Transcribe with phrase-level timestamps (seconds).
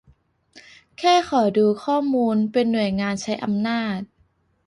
[0.99, 3.97] แค่ขอดูข้อมูล เป็นหน่วยงานใช้อำนาจ